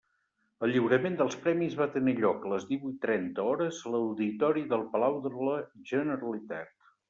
El 0.67 0.71
lliurament 0.75 1.17
dels 1.19 1.37
premis 1.43 1.75
va 1.81 1.87
tenir 1.97 2.15
lloc 2.23 2.49
a 2.49 2.51
les 2.55 2.65
divuit 2.71 2.97
trenta 3.05 3.47
hores 3.53 3.83
a 3.91 3.95
l'auditori 3.99 4.67
del 4.75 4.89
Palau 4.97 5.23
de 5.31 5.37
la 5.39 5.63
Generalitat. 5.95 6.79